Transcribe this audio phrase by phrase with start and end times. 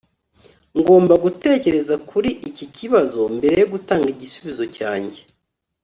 [0.79, 5.19] ngomba gutekereza kuri iki kibazo mbere yo gutanga igisubizo cyanjye